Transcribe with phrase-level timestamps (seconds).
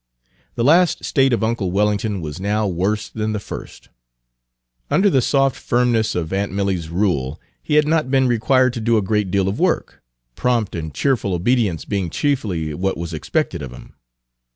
[0.55, 3.89] The last state of uncle Wellington was now worse than the first.
[4.89, 8.97] Under the soft firmness of aunt Milly's rule, he had not been required to do
[8.97, 10.01] a great deal of work,
[10.35, 13.93] prompt and cheerful obedience being chiefly what was expected of him.